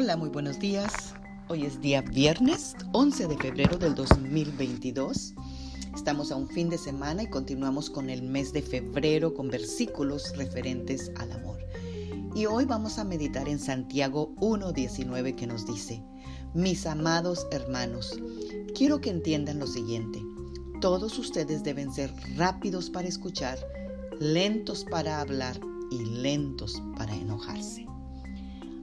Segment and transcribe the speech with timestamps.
[0.00, 1.12] Hola, muy buenos días.
[1.48, 5.34] Hoy es día viernes 11 de febrero del 2022.
[5.92, 10.36] Estamos a un fin de semana y continuamos con el mes de febrero con versículos
[10.36, 11.58] referentes al amor.
[12.36, 16.00] Y hoy vamos a meditar en Santiago 1.19 que nos dice,
[16.54, 18.20] mis amados hermanos,
[18.76, 20.22] quiero que entiendan lo siguiente.
[20.80, 23.58] Todos ustedes deben ser rápidos para escuchar,
[24.20, 25.58] lentos para hablar
[25.90, 27.88] y lentos para enojarse.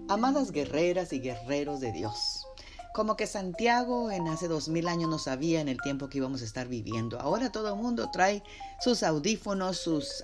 [0.08, 2.45] Amadas guerreras y guerreros de Dios,
[2.94, 6.44] como que Santiago en hace dos mil años no sabía en el tiempo que íbamos
[6.44, 7.20] a estar viviendo.
[7.20, 8.44] Ahora todo el mundo trae
[8.80, 10.23] sus audífonos, sus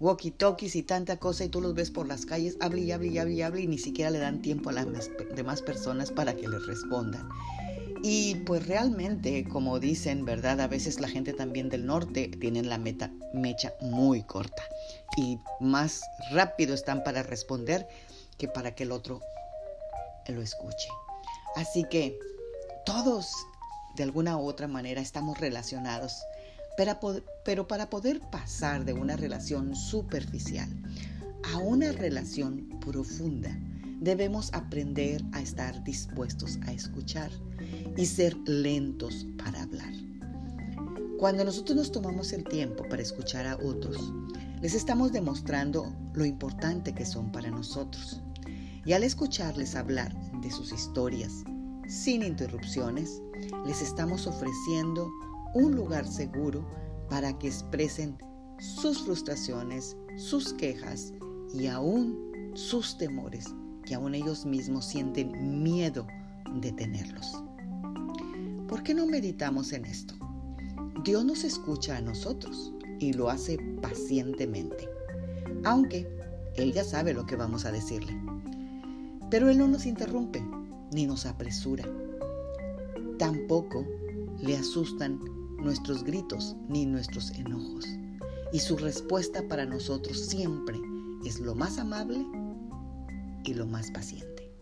[0.00, 3.18] walkie-talkies y tanta cosa y tú los ves por las calles, hable y hable y
[3.18, 4.86] hable y hable y ni siquiera le dan tiempo a las
[5.36, 7.28] demás personas para que les respondan.
[8.02, 10.60] Y pues realmente, como dicen, ¿verdad?
[10.60, 14.62] A veces la gente también del norte tienen la meta, mecha muy corta
[15.16, 16.00] y más
[16.32, 17.86] rápido están para responder
[18.42, 19.20] que para que el otro
[20.26, 20.88] lo escuche.
[21.54, 22.18] Así que
[22.84, 23.30] todos
[23.94, 26.24] de alguna u otra manera estamos relacionados,
[26.76, 26.98] pero,
[27.44, 30.68] pero para poder pasar de una relación superficial
[31.54, 33.56] a una relación profunda,
[34.00, 37.30] debemos aprender a estar dispuestos a escuchar
[37.96, 39.92] y ser lentos para hablar.
[41.16, 44.12] Cuando nosotros nos tomamos el tiempo para escuchar a otros,
[44.60, 48.20] les estamos demostrando lo importante que son para nosotros.
[48.84, 51.44] Y al escucharles hablar de sus historias
[51.86, 53.22] sin interrupciones,
[53.66, 55.10] les estamos ofreciendo
[55.54, 56.66] un lugar seguro
[57.08, 58.16] para que expresen
[58.58, 61.12] sus frustraciones, sus quejas
[61.52, 63.46] y aún sus temores,
[63.84, 66.06] que aún ellos mismos sienten miedo
[66.54, 67.42] de tenerlos.
[68.68, 70.14] ¿Por qué no meditamos en esto?
[71.04, 74.88] Dios nos escucha a nosotros y lo hace pacientemente,
[75.64, 76.08] aunque
[76.54, 78.16] Él ya sabe lo que vamos a decirle.
[79.32, 80.44] Pero Él no nos interrumpe
[80.90, 81.88] ni nos apresura.
[83.18, 83.82] Tampoco
[84.42, 85.18] le asustan
[85.56, 87.86] nuestros gritos ni nuestros enojos.
[88.52, 90.78] Y su respuesta para nosotros siempre
[91.24, 92.26] es lo más amable
[93.44, 94.52] y lo más paciente.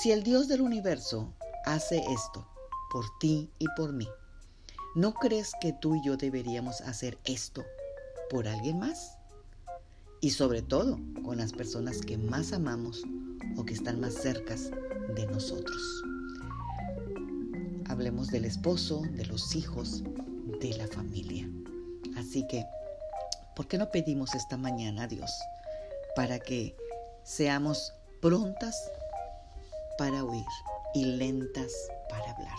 [0.00, 1.34] Si el Dios del universo
[1.66, 2.48] hace esto
[2.90, 4.08] por ti y por mí.
[4.94, 7.62] ¿No crees que tú y yo deberíamos hacer esto
[8.30, 9.18] por alguien más?
[10.22, 13.02] Y sobre todo con las personas que más amamos
[13.56, 14.70] o que están más cercas
[15.14, 15.82] de nosotros.
[17.88, 20.02] Hablemos del esposo, de los hijos,
[20.60, 21.46] de la familia.
[22.16, 22.64] Así que,
[23.54, 25.30] ¿por qué no pedimos esta mañana a Dios
[26.16, 26.74] para que
[27.24, 28.74] seamos prontas
[29.98, 30.46] para oír
[30.94, 31.72] y lentas
[32.08, 32.56] para hablar?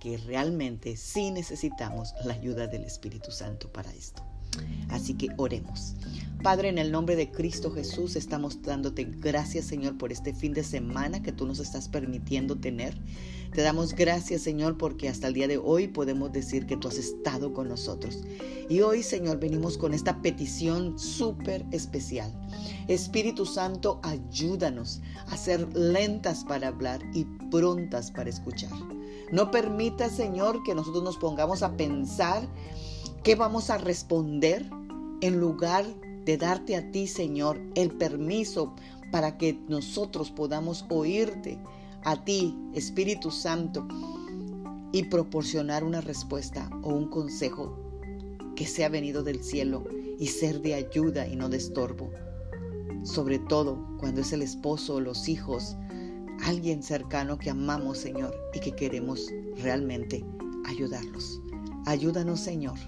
[0.00, 4.22] que realmente sí necesitamos la ayuda del Espíritu Santo para esto.
[4.88, 5.94] Así que oremos.
[6.42, 10.62] Padre, en el nombre de Cristo Jesús, estamos dándote gracias, Señor, por este fin de
[10.62, 12.96] semana que tú nos estás permitiendo tener.
[13.52, 16.98] Te damos gracias, Señor, porque hasta el día de hoy podemos decir que tú has
[16.98, 18.20] estado con nosotros.
[18.68, 22.32] Y hoy, Señor, venimos con esta petición súper especial.
[22.86, 28.70] Espíritu Santo, ayúdanos a ser lentas para hablar y prontas para escuchar.
[29.32, 32.46] No permita, Señor, que nosotros nos pongamos a pensar
[33.26, 34.70] qué vamos a responder
[35.20, 35.84] en lugar
[36.24, 38.72] de darte a ti, Señor, el permiso
[39.10, 41.58] para que nosotros podamos oírte
[42.04, 43.84] a ti, Espíritu Santo,
[44.92, 47.76] y proporcionar una respuesta o un consejo
[48.54, 49.82] que sea venido del cielo
[50.20, 52.12] y ser de ayuda y no de estorbo.
[53.02, 55.76] Sobre todo cuando es el esposo o los hijos
[56.44, 59.26] alguien cercano que amamos, Señor, y que queremos
[59.56, 60.24] realmente
[60.64, 61.40] ayudarlos.
[61.86, 62.78] Ayúdanos, Señor,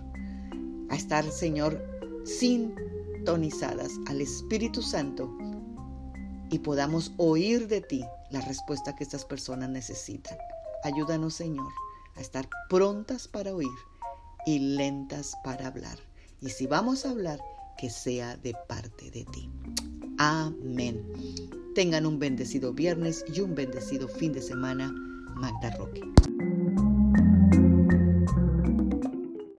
[0.90, 1.82] a estar, Señor,
[2.24, 5.30] sintonizadas al Espíritu Santo
[6.50, 10.38] y podamos oír de ti la respuesta que estas personas necesitan.
[10.84, 11.72] Ayúdanos, Señor,
[12.16, 13.68] a estar prontas para oír
[14.46, 15.98] y lentas para hablar.
[16.40, 17.40] Y si vamos a hablar,
[17.76, 19.50] que sea de parte de ti.
[20.18, 21.00] Amén.
[21.74, 24.92] Tengan un bendecido viernes y un bendecido fin de semana.
[25.36, 26.02] Magda Roque.